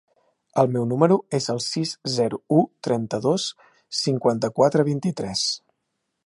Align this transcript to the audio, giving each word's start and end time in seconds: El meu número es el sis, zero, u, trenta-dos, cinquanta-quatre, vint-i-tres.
El 0.61 0.69
meu 0.77 0.85
número 0.93 1.17
es 1.39 1.49
el 1.53 1.61
sis, 1.65 1.91
zero, 2.13 2.39
u, 2.61 2.63
trenta-dos, 2.89 3.45
cinquanta-quatre, 4.01 4.87
vint-i-tres. 4.91 5.47